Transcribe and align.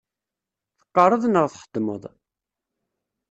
Teqqareḍ 0.79 1.23
neɣ 1.27 1.45
txeddmeḍ? 1.47 2.03